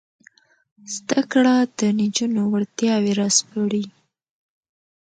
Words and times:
زده 0.95 1.21
کړه 1.31 1.55
د 1.77 1.79
نجونو 1.99 2.41
وړتیاوې 2.53 3.11
راسپړي. 3.21 3.85